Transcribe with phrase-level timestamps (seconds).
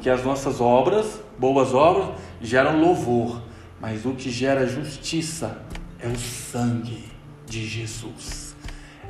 [0.00, 3.42] Porque as nossas obras, boas obras, geram louvor,
[3.78, 5.60] mas o que gera justiça
[6.02, 7.04] é o sangue
[7.44, 8.56] de Jesus.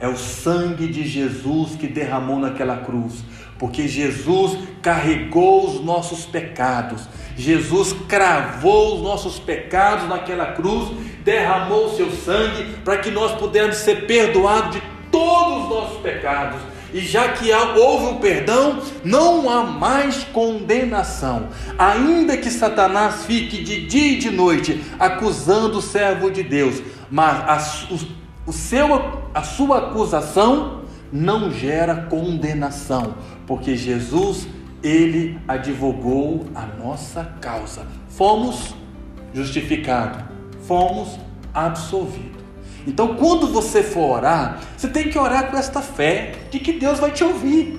[0.01, 3.23] É o sangue de Jesus que derramou naquela cruz,
[3.57, 7.09] porque Jesus carregou os nossos pecados.
[7.37, 10.91] Jesus cravou os nossos pecados naquela cruz,
[11.23, 14.83] derramou o seu sangue para que nós pudéssemos ser perdoados de
[15.13, 16.61] todos os nossos pecados.
[16.93, 21.49] E já que houve o perdão, não há mais condenação.
[21.79, 27.39] Ainda que Satanás fique de dia e de noite acusando o servo de Deus, mas
[27.49, 28.89] a, o, o seu,
[29.35, 33.15] a sua acusação não gera condenação,
[33.47, 34.47] porque Jesus,
[34.83, 37.87] ele advogou a nossa causa.
[38.09, 38.75] Fomos
[39.33, 40.23] justificados,
[40.67, 41.19] fomos
[41.53, 42.40] absolvidos.
[42.87, 46.99] Então, quando você for orar, você tem que orar com esta fé de que Deus
[46.99, 47.79] vai te ouvir.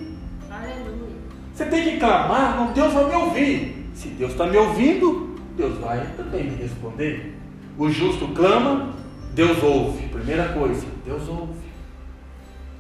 [0.50, 1.16] Aleluia.
[1.54, 3.90] Você tem que clamar, não, Deus vai me ouvir.
[3.96, 7.38] Se Deus está me ouvindo, Deus vai também me responder.
[7.78, 8.94] O justo clama,
[9.34, 10.08] Deus ouve.
[10.08, 11.72] Primeira coisa, Deus ouve.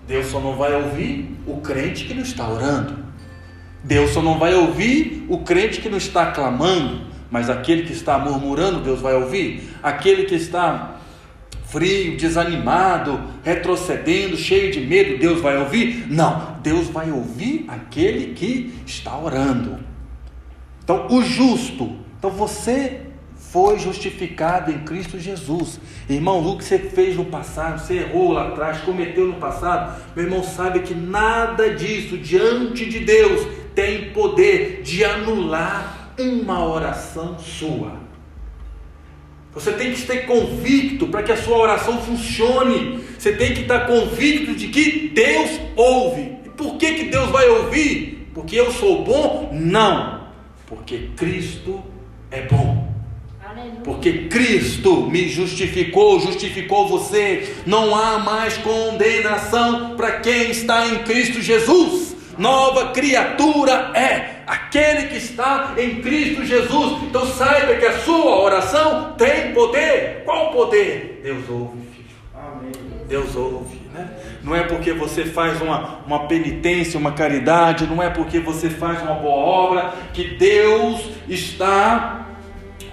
[0.07, 2.97] Deus só não vai ouvir o crente que não está orando.
[3.83, 7.01] Deus só não vai ouvir o crente que não está clamando.
[7.29, 9.69] Mas aquele que está murmurando, Deus vai ouvir.
[9.81, 10.97] Aquele que está
[11.71, 16.05] frio, desanimado, retrocedendo, cheio de medo, Deus vai ouvir?
[16.09, 19.79] Não, Deus vai ouvir aquele que está orando.
[20.83, 23.01] Então, o justo, então você
[23.51, 25.79] foi justificado em Cristo Jesus.
[26.09, 30.25] Irmão, o que você fez no passado, você errou lá atrás, cometeu no passado, meu
[30.25, 38.10] irmão, sabe que nada disso diante de Deus tem poder de anular uma oração sua.
[39.53, 43.03] Você tem que estar convicto para que a sua oração funcione.
[43.17, 46.37] Você tem que estar convicto de que Deus ouve.
[46.45, 48.29] E por que, que Deus vai ouvir?
[48.33, 49.49] Porque eu sou bom?
[49.53, 50.21] Não.
[50.65, 51.83] Porque Cristo
[52.29, 52.91] é bom.
[53.83, 57.55] Porque Cristo me justificou, justificou você.
[57.65, 62.15] Não há mais condenação para quem está em Cristo Jesus.
[62.37, 67.03] Nova criatura é aquele que está em Cristo Jesus.
[67.03, 70.23] Então saiba que a sua oração tem poder.
[70.25, 71.21] Qual poder?
[71.23, 72.09] Deus ouve, filho.
[72.35, 72.71] Amém.
[73.07, 73.79] Deus ouve.
[73.93, 74.09] Né?
[74.43, 79.01] Não é porque você faz uma, uma penitência, uma caridade, não é porque você faz
[79.01, 82.27] uma boa obra que Deus está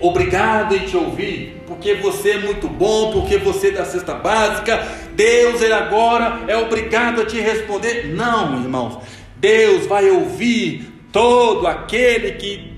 [0.00, 4.86] obrigado em te ouvir, porque você é muito bom, porque você é da cesta básica,
[5.14, 8.14] Deus ele agora é obrigado a te responder.
[8.14, 8.98] Não, irmãos,
[9.40, 12.72] Deus vai ouvir todo aquele que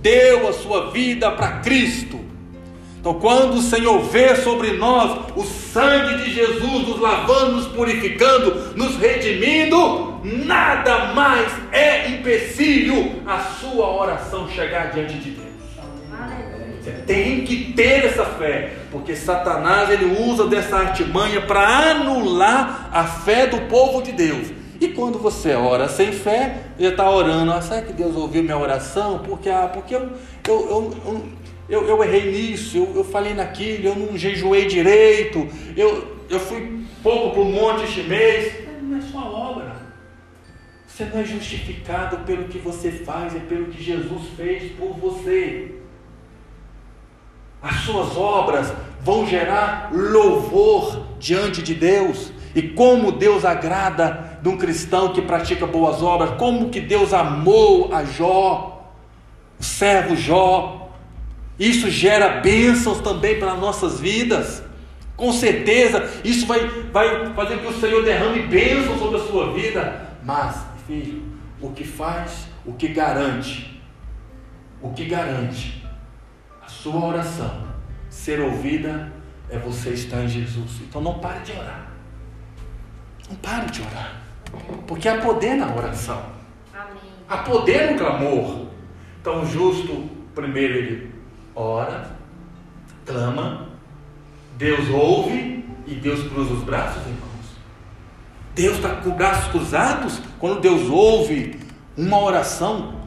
[0.00, 2.20] deu a sua vida para Cristo.
[3.00, 8.76] Então, quando o Senhor vê sobre nós o sangue de Jesus nos lavando, nos purificando,
[8.76, 15.48] nos redimindo, nada mais é empecilho a sua oração chegar diante de Deus.
[16.80, 23.02] Você tem que ter essa fé, porque Satanás ele usa dessa artimanha para anular a
[23.02, 24.61] fé do povo de Deus.
[24.82, 28.58] E quando você ora sem fé, já está orando, ah, será que Deus ouviu minha
[28.58, 29.20] oração?
[29.20, 30.10] Porque, ah, porque eu,
[30.48, 30.92] eu,
[31.68, 36.84] eu, eu, errei nisso, eu, eu falei naquilo, eu não jejuei direito, eu, eu fui
[37.00, 38.54] pouco para o monte este mês.
[38.82, 39.76] Não é sua obra.
[40.84, 45.76] Você não é justificado pelo que você faz, é pelo que Jesus fez por você.
[47.62, 52.32] As suas obras vão gerar louvor diante de Deus.
[52.52, 57.94] E como Deus agrada de um cristão que pratica boas obras, como que Deus amou
[57.94, 58.92] a Jó,
[59.58, 60.90] o servo Jó.
[61.56, 64.64] Isso gera bênçãos também para nossas vidas.
[65.16, 70.08] Com certeza, isso vai, vai fazer que o Senhor derrame bênçãos sobre a sua vida.
[70.24, 70.56] Mas,
[70.88, 71.22] filho,
[71.60, 73.80] o que faz, o que garante,
[74.80, 75.86] o que garante
[76.60, 77.68] a sua oração
[78.10, 79.12] ser ouvida
[79.48, 80.80] é você estar em Jesus.
[80.80, 81.92] Então não pare de orar.
[83.28, 84.21] Não pare de orar.
[84.86, 86.22] Porque há poder na oração.
[86.74, 86.96] Amém.
[87.28, 88.66] Há poder no clamor.
[89.20, 91.12] Então o justo, primeiro ele
[91.54, 92.10] ora,
[93.06, 93.68] clama,
[94.56, 97.22] Deus ouve e Deus cruza os braços, irmãos.
[98.54, 101.58] Deus está com os braços cruzados quando Deus ouve
[101.96, 103.00] uma oração.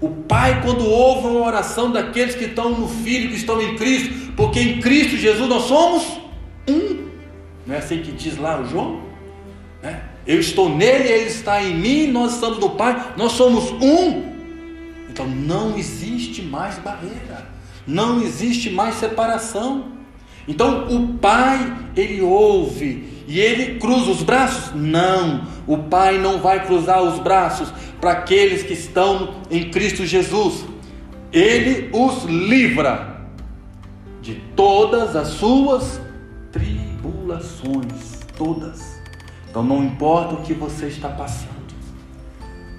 [0.00, 4.32] O Pai, quando ouve uma oração daqueles que estão no Filho, que estão em Cristo,
[4.36, 6.20] porque em Cristo Jesus nós somos
[6.68, 7.08] um.
[7.66, 9.02] Não é assim que diz lá o João?
[9.82, 10.02] Né?
[10.26, 14.32] Eu estou nele, ele está em mim, nós estamos no Pai, nós somos um.
[15.10, 17.46] Então não existe mais barreira,
[17.86, 19.92] não existe mais separação.
[20.46, 24.72] Então o Pai, ele ouve e ele cruza os braços?
[24.74, 30.64] Não, o Pai não vai cruzar os braços para aqueles que estão em Cristo Jesus.
[31.32, 33.26] Ele os livra
[34.20, 36.00] de todas as suas
[36.52, 39.01] tribulações, todas.
[39.52, 41.74] Então não importa o que você está passando.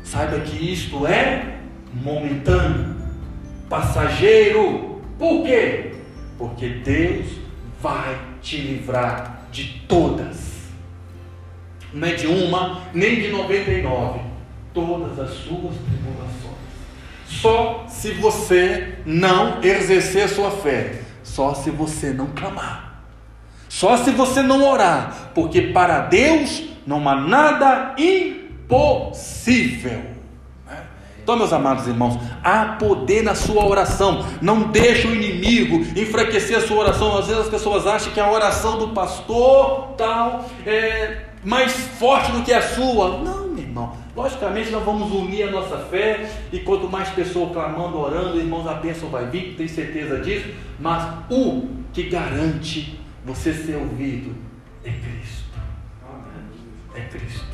[0.03, 1.59] Saiba que isto é
[1.93, 2.95] momentâneo,
[3.69, 4.99] passageiro.
[5.19, 5.91] Por quê?
[6.35, 7.27] Porque Deus
[7.79, 10.63] vai te livrar de todas.
[11.93, 14.21] Não é de uma, nem de 99.
[14.73, 16.57] Todas as suas tribulações.
[17.27, 21.01] Só se você não exercer sua fé.
[21.23, 22.92] Só se você não clamar.
[23.73, 25.31] Só se você não orar.
[25.33, 29.99] Porque para Deus não há nada impossível.
[31.23, 34.23] Então, meus amados irmãos, há poder na sua oração.
[34.39, 37.17] Não deixe o inimigo enfraquecer a sua oração.
[37.17, 42.43] Às vezes as pessoas acham que a oração do pastor tal é mais forte do
[42.43, 43.23] que a sua.
[43.23, 43.97] Não, meu irmão.
[44.15, 46.29] Logicamente, nós vamos unir a nossa fé.
[46.51, 49.55] E quanto mais pessoas clamando, orando, irmãos, a bênção vai vir.
[49.57, 50.49] Tenho certeza disso.
[50.79, 54.35] Mas o que garante você ser ouvido
[54.83, 55.43] é Cristo.
[56.95, 57.45] É Cristo.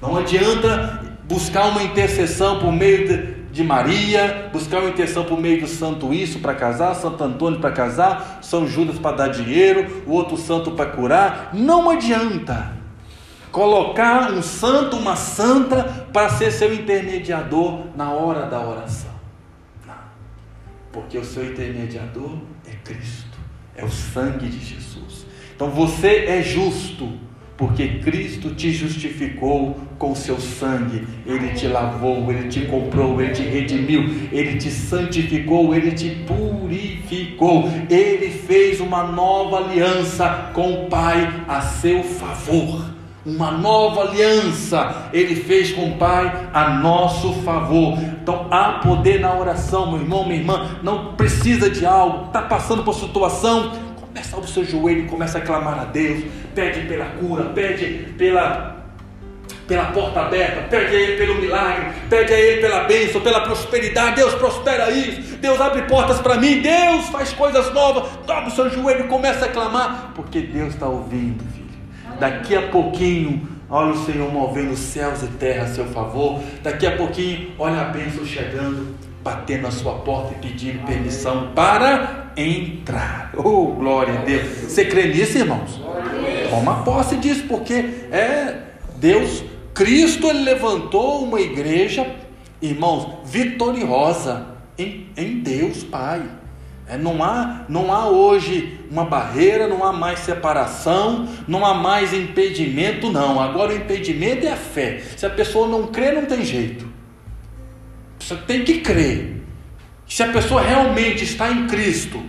[0.00, 5.60] Não adianta buscar uma intercessão por meio de, de Maria, buscar uma intercessão por meio
[5.60, 10.12] do Santo Isso para casar, Santo Antônio para casar, São Judas para dar dinheiro, o
[10.12, 11.50] outro santo para curar.
[11.52, 12.76] Não adianta
[13.50, 15.82] colocar um santo, uma santa
[16.12, 19.10] para ser seu intermediador na hora da oração.
[19.86, 19.94] Não.
[20.92, 22.36] Porque o seu intermediador
[22.66, 23.25] é Cristo,
[23.76, 25.26] é o sangue de Jesus.
[25.54, 27.08] Então você é justo
[27.56, 33.42] porque Cristo te justificou com seu sangue, Ele te lavou, Ele te comprou, Ele te
[33.42, 41.44] redimiu, Ele te santificou, Ele te purificou, Ele fez uma nova aliança com o Pai
[41.48, 42.95] a seu favor.
[43.26, 47.98] Uma nova aliança Ele fez com o Pai a nosso favor.
[48.22, 50.78] Então há poder na oração, meu irmão, minha irmã.
[50.82, 53.72] Não precisa de algo, está passando por situação,
[54.16, 56.24] Começa o seu joelho e começa a clamar a Deus.
[56.54, 58.86] Pede pela cura, pede pela,
[59.68, 64.16] pela porta aberta, pede a Ele pelo milagre, pede a Ele pela bênção, pela prosperidade.
[64.16, 68.08] Deus prospera isso, Deus abre portas para mim, Deus faz coisas novas.
[68.26, 71.55] Dobra o seu joelho e começa a clamar, porque Deus está ouvindo.
[72.18, 76.40] Daqui a pouquinho, olha o Senhor movendo céus e terra a seu favor.
[76.62, 78.96] Daqui a pouquinho, olha a bênção chegando
[79.26, 83.32] batendo na sua porta e pedindo permissão para entrar.
[83.36, 84.46] Oh, glória a Deus.
[84.46, 85.80] Você crê nisso, irmãos?
[86.48, 87.74] Toma posse disso, porque
[88.12, 88.62] é
[88.98, 89.42] Deus,
[89.74, 92.06] Cristo, ele levantou uma igreja,
[92.62, 94.46] irmãos, vitoriosa
[94.78, 96.22] em, em Deus Pai.
[96.88, 102.12] É, não, há, não há hoje uma barreira, não há mais separação, não há mais
[102.12, 103.40] impedimento, não.
[103.40, 105.02] Agora o impedimento é a fé.
[105.16, 106.88] Se a pessoa não crê, não tem jeito.
[108.20, 109.42] Você tem que crer.
[110.06, 112.22] Se a pessoa realmente está em Cristo,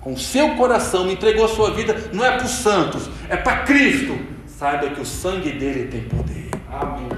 [0.00, 3.64] com o seu coração entregou a sua vida, não é para os santos, é para
[3.64, 4.18] Cristo.
[4.46, 6.50] Saiba que o sangue dele tem poder.
[6.70, 7.08] Amém.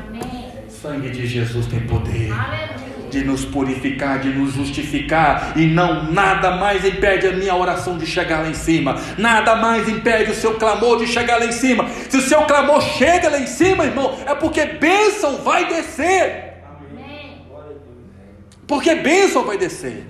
[0.67, 2.31] O sangue de Jesus tem poder.
[3.13, 8.07] De nos purificar, de nos justificar, e não nada mais impede a minha oração de
[8.07, 11.87] chegar lá em cima, nada mais impede o seu clamor de chegar lá em cima.
[12.09, 16.55] Se o seu clamor chega lá em cima, irmão, é porque bênção vai descer.
[18.67, 20.07] Porque bênção vai descer.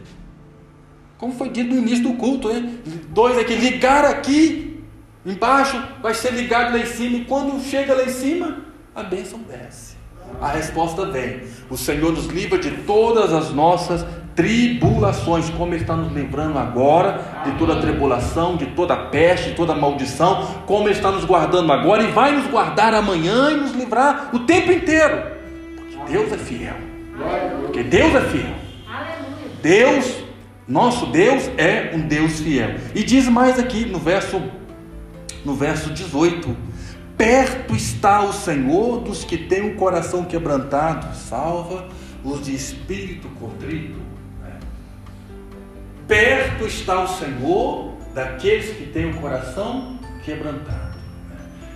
[1.19, 2.73] Como foi dito no início do culto, né?
[3.09, 4.81] Dois aqui, ligar aqui
[5.27, 8.59] embaixo, vai ser ligado lá em cima, e quando chega lá em cima,
[8.95, 9.92] a bênção desce.
[10.41, 11.43] A resposta vem.
[11.71, 17.43] O Senhor nos livra de todas as nossas tribulações, como Ele está nos livrando agora
[17.45, 22.03] de toda tribulação, de toda peste, de toda maldição, como Ele está nos guardando agora
[22.03, 25.23] e vai nos guardar amanhã e nos livrar o tempo inteiro,
[25.77, 26.75] porque Deus é fiel.
[27.63, 28.55] Porque Deus é fiel.
[29.63, 30.17] Deus,
[30.67, 32.71] nosso Deus é um Deus fiel.
[32.95, 34.43] E diz mais aqui no verso
[35.45, 36.57] no verso 18:
[37.23, 41.87] Perto está o Senhor dos que têm o coração quebrantado, salva
[42.25, 44.01] os de espírito contrito.
[46.09, 50.99] Perto está o Senhor daqueles que têm o coração quebrantado.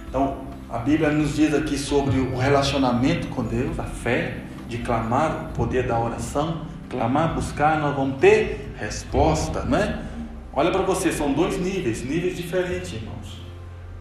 [0.08, 0.38] Então,
[0.68, 4.38] a Bíblia nos diz aqui sobre o relacionamento com Deus, a fé,
[4.68, 10.06] de clamar, o poder da oração, clamar, buscar, nós vamos ter resposta, né?
[10.52, 13.35] Olha para você, são dois níveis, níveis diferentes, irmãos.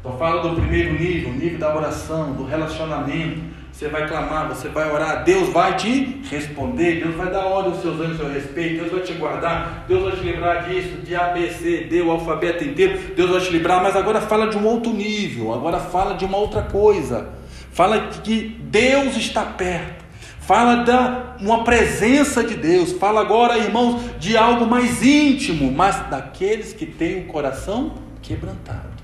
[0.06, 3.42] Então fala do primeiro nível, nível da oração, do relacionamento.
[3.72, 7.82] Você vai clamar, você vai orar, Deus vai te responder, Deus vai dar ordem aos
[7.82, 11.16] seus anjos a seu respeito, Deus vai te guardar, Deus vai te livrar disso, de
[11.16, 14.58] A, B, C, D, o alfabeto inteiro, Deus vai te livrar, mas agora fala de
[14.58, 17.32] um outro nível, agora fala de uma outra coisa.
[17.72, 20.06] Fala que Deus está perto.
[20.40, 22.92] Fala da uma presença de Deus.
[22.92, 28.95] Fala agora, irmãos, de algo mais íntimo, mas daqueles que têm o coração quebrantado.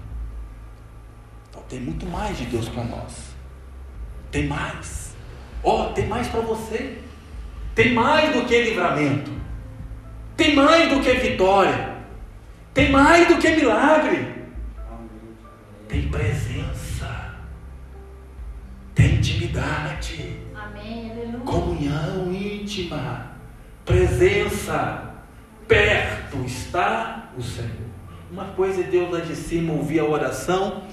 [1.72, 3.34] Tem muito mais de Deus para nós.
[4.30, 5.16] Tem mais.
[5.64, 6.98] Ó, oh, tem mais para você.
[7.74, 9.32] Tem mais do que livramento.
[10.36, 11.96] Tem mais do que vitória.
[12.74, 14.44] Tem mais do que milagre.
[15.88, 17.36] Tem presença.
[18.94, 20.42] Tem intimidade.
[20.54, 21.40] Amém.
[21.46, 23.32] Comunhão íntima.
[23.86, 25.10] Presença.
[25.70, 27.92] Perto está o Senhor.
[28.30, 30.84] Uma coisa é Deus lá de cima ouvir a oração,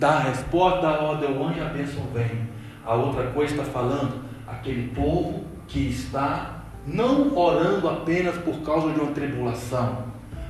[0.00, 2.48] dar a resposta, dar a ordem ao anjo a bênção vem.
[2.84, 8.98] A outra coisa está falando aquele povo que está não orando apenas por causa de
[8.98, 10.04] uma tribulação,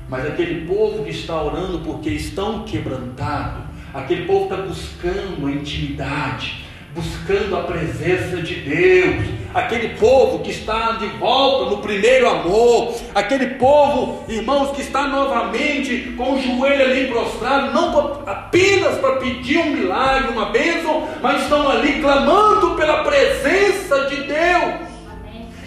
[0.08, 6.64] mas aquele povo que está orando porque estão quebrantados, aquele povo está buscando a intimidade,
[6.94, 13.54] buscando a presença de Deus, aquele povo que está de volta no primeiro amor, aquele
[13.54, 19.70] povo, irmãos, que está novamente com o joelho ali prostrado, não apenas para pedir um
[19.70, 24.90] milagre, uma bênção, mas estão ali clamando pela presença de Deus.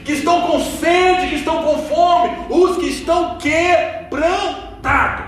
[0.05, 5.25] Que estão com sede, que estão com fome, os que estão quebrantados.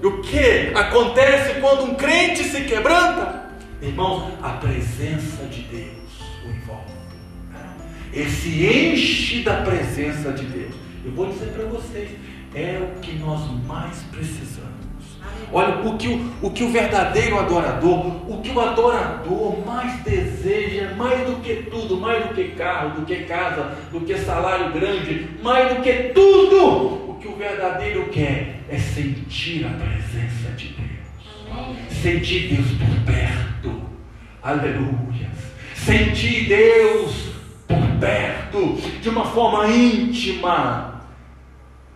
[0.00, 3.48] E o que acontece quando um crente se quebranta?
[3.82, 5.97] Irmãos, a presença de Deus.
[8.18, 10.74] Ele se enche da presença de Deus.
[11.04, 12.10] Eu vou dizer para vocês,
[12.52, 14.68] é o que nós mais precisamos.
[15.52, 20.94] Olha, o que o, o que o verdadeiro adorador, o que o adorador mais deseja,
[20.96, 25.28] mais do que tudo, mais do que carro, do que casa, do que salário grande,
[25.40, 32.02] mais do que tudo, o que o verdadeiro quer é sentir a presença de Deus.
[32.02, 33.80] Sentir Deus por perto.
[34.42, 35.28] Aleluia.
[35.76, 37.27] Sentir Deus
[38.00, 41.02] perto, de uma forma íntima.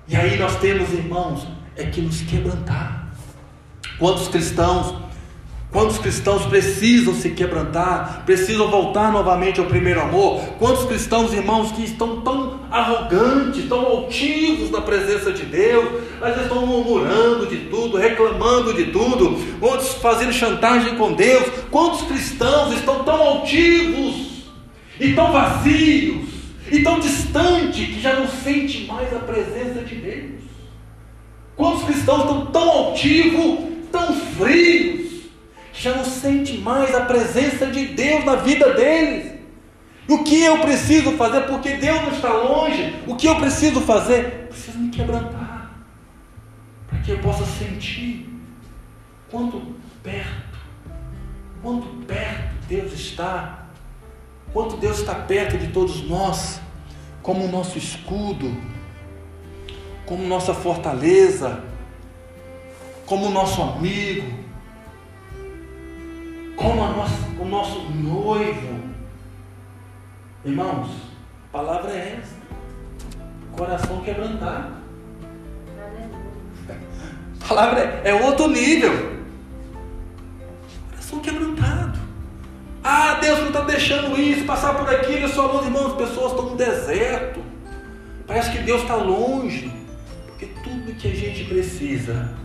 [0.09, 3.09] E aí nós temos, irmãos, é que nos quebrantar.
[3.99, 4.95] Quantos cristãos
[5.73, 10.38] Quantos cristãos precisam se quebrantar, precisam voltar novamente ao primeiro amor?
[10.59, 15.87] Quantos cristãos, irmãos, que estão tão arrogantes, tão altivos na presença de Deus,
[16.21, 21.45] às vezes estão murmurando de tudo, reclamando de tudo, outros fazendo chantagem com Deus?
[21.71, 24.22] Quantos cristãos estão tão altivos
[25.03, 26.29] e tão vazios
[26.71, 30.43] e tão distantes que já não sente mais a presença de Deus?
[31.57, 33.59] Quantos cristãos estão tão altivos,
[33.91, 35.03] tão frios?
[35.83, 39.33] já não sente mais a presença de Deus na vida deles.
[40.09, 41.43] O que eu preciso fazer?
[41.43, 42.95] Porque Deus não está longe.
[43.07, 44.49] O que eu preciso fazer?
[44.49, 45.71] Preciso me quebrantar.
[46.89, 48.29] Para que eu possa sentir
[49.31, 50.59] quanto perto,
[51.63, 53.67] quanto perto Deus está,
[54.53, 56.61] quanto Deus está perto de todos nós,
[57.23, 58.55] como o nosso escudo,
[60.07, 61.63] como nossa fortaleza,
[63.07, 64.27] como o nosso amigo,
[66.57, 68.81] como nossa, o nosso noivo.
[70.45, 70.89] Irmãos,
[71.49, 72.37] a palavra é essa:
[73.57, 74.83] coração quebrantado.
[77.41, 79.13] A palavra é, é outro nível.
[80.91, 81.52] Coração quebrantado.
[83.23, 86.57] Deus não está deixando isso, passar por aquilo, só meus irmãos, as pessoas estão no
[86.57, 87.41] deserto.
[88.26, 89.73] Parece que Deus está longe.
[90.26, 92.37] Porque tudo que a gente precisa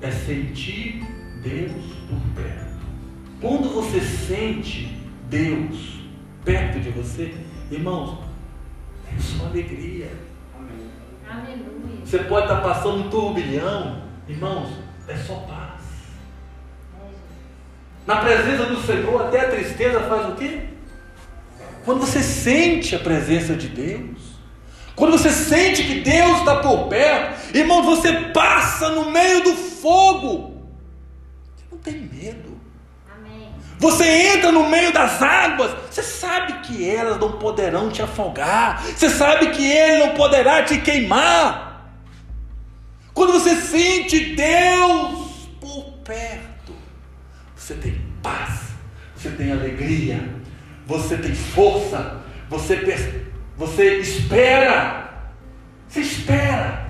[0.00, 1.04] é sentir
[1.42, 1.72] Deus
[2.08, 2.76] por perto.
[3.40, 4.96] Quando você sente
[5.28, 6.00] Deus
[6.44, 7.34] perto de você,
[7.68, 8.20] irmãos,
[9.12, 10.10] é só alegria.
[11.28, 12.00] Amém.
[12.04, 14.68] Você pode estar passando um turbilhão, irmãos,
[15.08, 15.65] é só paz.
[18.06, 20.60] Na presença do Senhor, até a tristeza faz o quê?
[21.84, 24.36] Quando você sente a presença de Deus,
[24.94, 30.62] quando você sente que Deus está por perto, irmãos, você passa no meio do fogo.
[31.56, 32.56] Você não tem medo.
[33.78, 39.10] Você entra no meio das águas, você sabe que elas não poderão te afogar, você
[39.10, 41.92] sabe que ele não poderá te queimar.
[43.12, 45.25] Quando você sente Deus
[49.86, 50.28] alegria,
[50.84, 52.76] você tem força, você,
[53.56, 55.30] você espera,
[55.88, 56.86] você espera,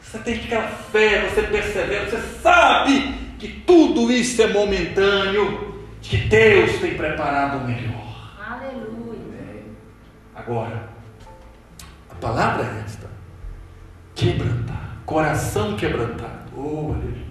[0.00, 6.80] Você tem aquela fé, você persevera, você sabe que tudo isso é momentâneo, que Deus
[6.80, 8.34] tem preparado o melhor.
[8.44, 9.62] Aleluia.
[10.34, 10.88] Agora,
[12.10, 13.08] a palavra é esta:
[14.14, 16.50] quebrantar, coração quebrantado.
[16.56, 17.30] Oh, aleluia.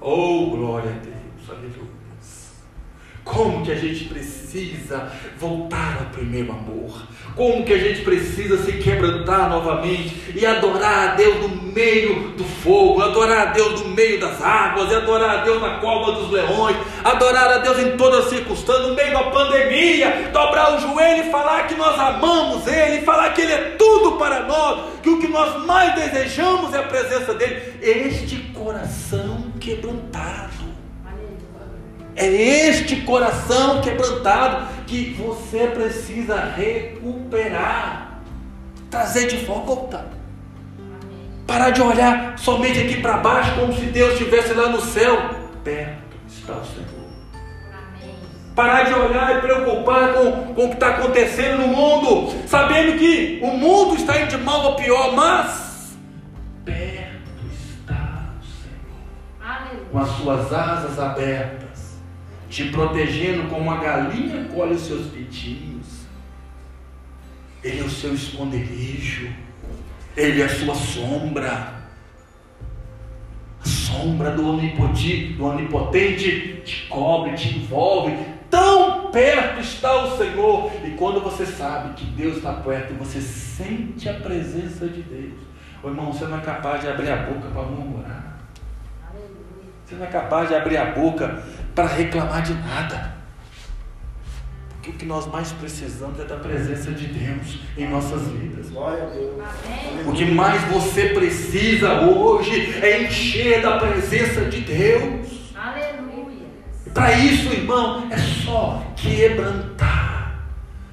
[0.00, 1.87] Oh, glória a Deus, aleluia.
[3.28, 7.06] Como que a gente precisa voltar ao primeiro amor?
[7.36, 12.42] Como que a gente precisa se quebrantar novamente e adorar a Deus no meio do
[12.42, 16.30] fogo, adorar a Deus no meio das águas, e adorar a Deus na cova dos
[16.30, 21.28] leões, adorar a Deus em todas as circunstâncias, no meio da pandemia, dobrar o joelho
[21.28, 25.20] e falar que nós amamos Ele, falar que Ele é tudo para nós, que o
[25.20, 27.74] que nós mais desejamos é a presença dEle.
[27.82, 30.67] Este coração quebrantado.
[32.18, 38.22] É este coração quebrantado que você precisa recuperar,
[38.90, 40.04] trazer de volta.
[41.46, 45.16] Parar de olhar somente aqui para baixo, como se Deus estivesse lá no céu.
[45.62, 47.08] Perto está o Senhor.
[48.56, 53.38] Parar de olhar e preocupar com, com o que está acontecendo no mundo, sabendo que
[53.44, 55.96] o mundo está indo de mal a pior, mas
[56.64, 59.86] perto está o Senhor.
[59.92, 61.67] Com as suas asas abertas
[62.48, 66.06] te protegendo como a galinha colhe os seus pitinhos.
[67.62, 69.30] Ele é o seu esconderijo,
[70.16, 71.78] ele é a sua sombra.
[73.60, 78.16] A sombra do onipotente, do onipotente te cobre, te envolve.
[78.48, 80.70] Tão perto está o Senhor.
[80.84, 85.48] E quando você sabe que Deus está perto, você sente a presença de Deus.
[85.82, 88.38] Ô irmão, você não é capaz de abrir a boca para murmurar.
[89.84, 91.42] Você não é capaz de abrir a boca
[91.78, 93.14] para reclamar de nada.
[94.70, 98.70] Porque o que nós mais precisamos é da presença de Deus em nossas vidas.
[98.70, 100.04] Glória a Deus.
[100.04, 105.54] O que mais você precisa hoje é encher da presença de Deus.
[105.54, 106.48] Aleluia.
[106.92, 110.42] Para isso, irmão, é só quebrantar.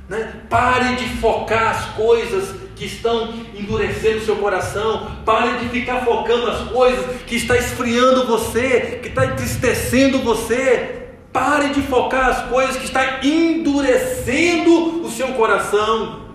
[0.07, 0.33] Né?
[0.47, 5.17] Pare de focar as coisas que estão endurecendo o seu coração.
[5.25, 11.07] Pare de ficar focando as coisas que está esfriando você, que está entristecendo você.
[11.31, 16.25] Pare de focar as coisas que está endurecendo o seu coração.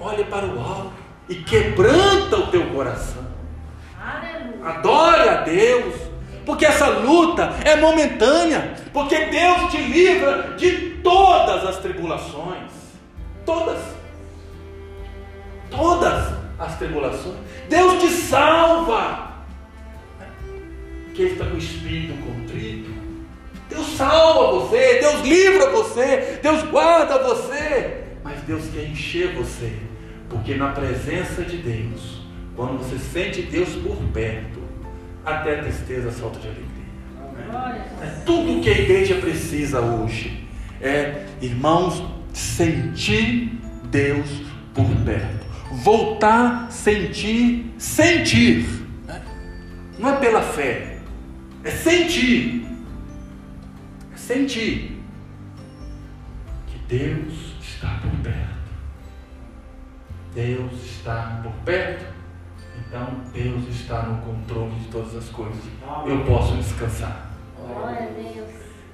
[0.00, 0.92] Olhe para o alto
[1.28, 3.26] e quebranta o teu coração.
[4.64, 5.94] Adore a Deus,
[6.44, 12.72] porque essa luta é momentânea, porque Deus te livra de todas as tribulações.
[13.46, 13.97] Todas todas as
[16.78, 17.36] tribulações.
[17.68, 19.28] Deus te salva.
[21.14, 22.90] Quem está com o espírito contrito,
[23.68, 28.04] Deus salva você, Deus livra você, Deus guarda você.
[28.22, 29.72] Mas Deus quer encher você,
[30.28, 32.22] porque na presença de Deus,
[32.54, 34.60] quando você sente Deus por perto,
[35.24, 36.78] até a tristeza solta de alegria.
[38.02, 40.48] É tudo que a igreja precisa hoje
[40.80, 43.58] é, irmãos, sentir
[43.90, 44.28] Deus
[44.74, 48.66] por perto voltar, sentir, sentir.
[49.06, 49.22] Né?
[49.98, 50.98] Não é pela fé,
[51.64, 52.66] é sentir.
[54.12, 55.00] É sentir
[56.66, 58.58] que Deus está por perto.
[60.34, 62.04] Deus está por perto,
[62.76, 65.62] então Deus está no controle de todas as coisas.
[66.06, 67.30] Eu posso descansar.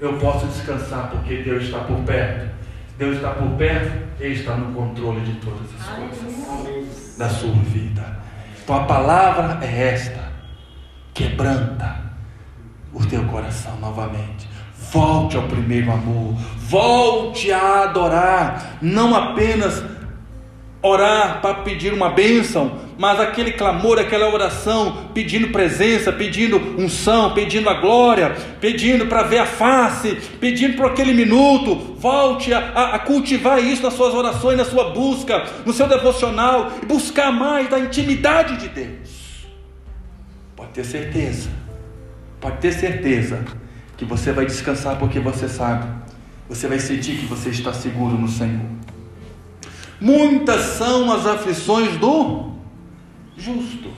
[0.00, 2.54] Eu posso descansar porque Deus está por perto.
[2.96, 8.18] Deus está por perto, Ele está no controle de todas as coisas da sua vida.
[8.62, 10.32] Então a palavra é esta:
[11.12, 12.00] quebranta
[12.92, 14.48] o teu coração novamente.
[14.92, 19.82] Volte ao primeiro amor, volte a adorar, não apenas
[20.84, 27.70] orar para pedir uma bênção, mas aquele clamor, aquela oração, pedindo presença, pedindo unção, pedindo
[27.70, 33.64] a glória, pedindo para ver a face, pedindo por aquele minuto, volte a, a, cultivar
[33.64, 38.58] isso nas suas orações, na sua busca, no seu devocional, e buscar mais da intimidade
[38.58, 39.46] de Deus.
[40.54, 41.48] Pode ter certeza,
[42.38, 43.42] pode ter certeza
[43.96, 45.88] que você vai descansar porque você sabe,
[46.46, 48.84] você vai sentir que você está seguro no Senhor.
[50.04, 52.50] Muitas são as aflições do
[53.38, 53.88] justo.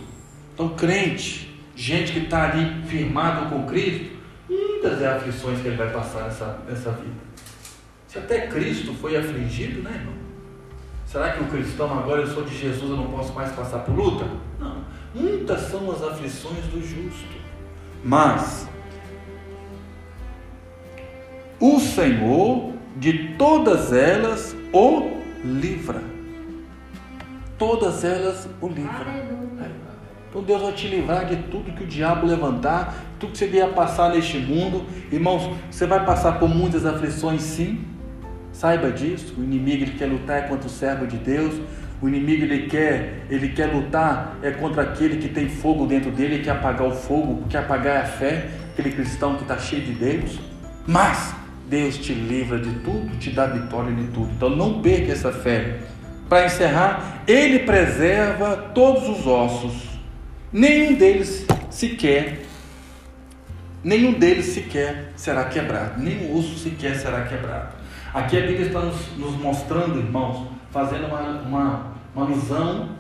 [0.55, 4.15] Então, crente, gente que está ali firmado com Cristo,
[4.49, 7.17] muitas é aflições que ele vai passar nessa, nessa vida.
[8.07, 10.15] Se até Cristo foi afligido, né, irmão?
[11.07, 13.93] Será que o cristão agora eu sou de Jesus, eu não posso mais passar por
[13.93, 14.29] luta?
[14.61, 14.85] Não.
[15.13, 17.35] Muitas são as aflições do justo.
[18.05, 18.69] Mas
[21.59, 25.16] o Senhor de todas elas o
[25.47, 26.03] livra.
[27.59, 28.67] Todas elas o.
[28.67, 29.37] Aleluia.
[30.29, 33.73] Então Deus vai te livrar de tudo que o diabo levantar, tudo que você vier
[33.73, 34.85] passar neste mundo.
[35.11, 37.81] Irmãos, você vai passar por muitas aflições, sim.
[38.53, 39.35] Saiba disso.
[39.39, 41.55] O inimigo ele quer lutar contra o servo de Deus.
[42.03, 46.45] O inimigo ele quer, ele quer lutar é contra aquele que tem fogo dentro dele,
[46.45, 50.39] quer apagar o fogo, quer apagar a fé, aquele cristão que está cheio de Deus.
[50.87, 51.35] Mas
[51.69, 54.31] Deus te livra de tudo, te dá vitória de tudo.
[54.33, 55.81] Então não perca essa fé.
[56.29, 60.01] Para encerrar, Ele preserva todos os ossos,
[60.53, 62.43] nenhum deles sequer,
[63.83, 67.77] nenhum deles sequer será quebrado, nenhum osso sequer será quebrado.
[68.13, 72.97] Aqui a Bíblia está nos, nos mostrando, irmãos, fazendo uma, uma, uma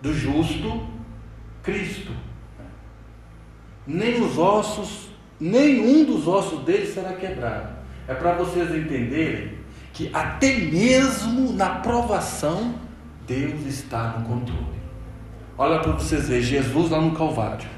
[0.00, 0.88] do justo
[1.62, 2.12] Cristo.
[3.86, 5.09] Nem os ossos,
[5.40, 7.68] nenhum dos ossos dele será quebrado.
[8.06, 9.54] É para vocês entenderem
[9.92, 12.74] que até mesmo na provação,
[13.26, 14.80] Deus está no controle.
[15.56, 17.68] Olha para vocês verem, Jesus lá no Calvário.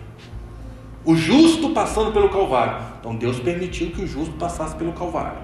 [1.04, 2.78] O justo passando pelo Calvário.
[3.00, 5.38] Então Deus permitiu que o justo passasse pelo Calvário.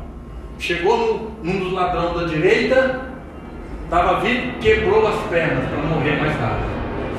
[0.59, 3.09] Chegou num dos ladrões da direita,
[3.89, 6.69] Estava vindo, quebrou as pernas para morrer mais rápido.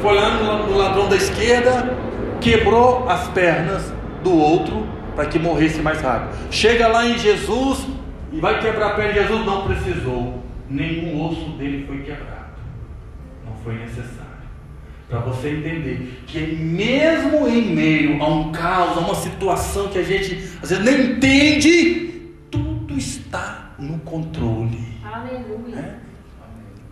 [0.03, 1.97] Foi lá no ladrão da esquerda,
[2.39, 3.91] quebrou as pernas
[4.23, 6.37] do outro para que morresse mais rápido.
[6.51, 7.85] Chega lá em Jesus
[8.31, 10.43] e vai quebrar a de Jesus, não precisou.
[10.69, 12.53] Nenhum osso dele foi quebrado.
[13.45, 14.29] Não foi necessário.
[15.09, 20.03] Para você entender que mesmo em meio a um caos, a uma situação que a
[20.03, 24.79] gente às vezes nem entende, tudo está no controle.
[25.03, 25.75] Aleluia.
[25.75, 25.95] É?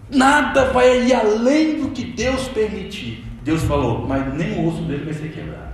[0.10, 3.24] Nada vai ir além do que Deus permitir.
[3.44, 5.67] Deus falou, mas nem o osso dele vai ser quebrado.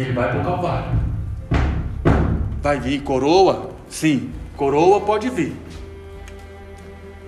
[0.00, 0.98] Ele vai para o Calvário.
[2.62, 3.70] Vai vir coroa?
[3.86, 5.54] Sim, coroa pode vir.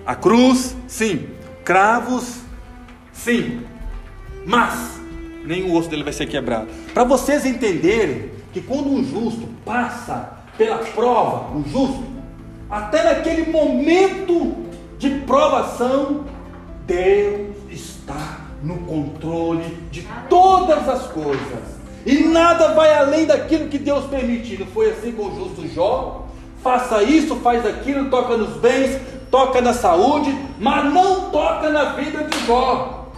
[0.03, 0.75] A cruz?
[0.87, 1.27] Sim.
[1.63, 2.41] Cravos?
[3.11, 3.61] Sim.
[4.45, 4.99] Mas
[5.67, 6.67] o osso dele vai ser quebrado.
[6.95, 12.05] Para vocês entenderem que quando um justo passa pela prova, um justo,
[12.69, 14.55] até naquele momento
[14.97, 16.25] de provação,
[16.87, 21.72] Deus está no controle de todas as coisas.
[22.05, 24.59] E nada vai além daquilo que Deus permitiu.
[24.59, 26.27] Não foi assim com o justo Jó?
[26.61, 32.23] Faça isso, faz aquilo, toca nos bens, toca na saúde, mas não toca na vida
[32.23, 33.09] de Jó.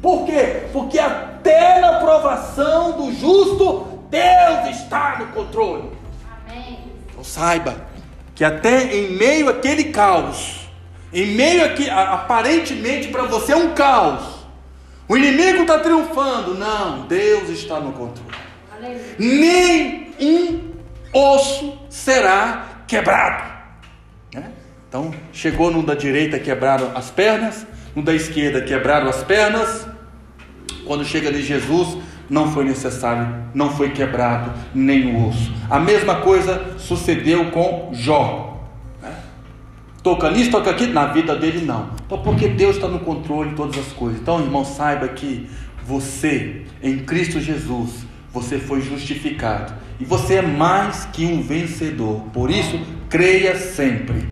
[0.00, 0.64] Por quê?
[0.72, 5.90] Porque até na provação do justo, Deus está no controle.
[6.46, 6.78] Amém.
[7.10, 7.76] Então saiba
[8.34, 10.68] que até em meio àquele caos,
[11.12, 14.31] em meio a que aparentemente para você é um caos,
[15.12, 16.54] o inimigo está triunfando.
[16.54, 18.34] Não, Deus está no controle.
[18.74, 19.04] Aleluia.
[19.18, 20.72] Nem um
[21.12, 23.52] osso será quebrado.
[24.34, 24.50] Né?
[24.88, 29.86] Então, chegou no da direita, quebraram as pernas, no da esquerda, quebraram as pernas.
[30.86, 31.98] Quando chega de Jesus,
[32.30, 35.52] não foi necessário, não foi quebrado nenhum osso.
[35.68, 38.51] A mesma coisa sucedeu com Jó.
[40.02, 41.90] Toca nisso, toca aqui, na vida dele não.
[42.04, 44.20] Então, porque Deus está no controle de todas as coisas.
[44.20, 45.48] Então, irmão, saiba que
[45.86, 49.72] você, em Cristo Jesus, você foi justificado.
[50.00, 52.20] E você é mais que um vencedor.
[52.32, 54.26] Por isso, creia sempre.